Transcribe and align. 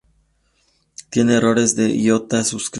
Tiene 1.11 1.35
errores 1.35 1.75
de 1.75 1.95
iota 1.95 2.43
suscrita. 2.43 2.69